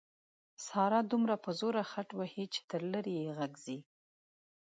[0.65, 3.77] ساره دومره په زوره خټ وهي چې تر لرې یې غږ ځي.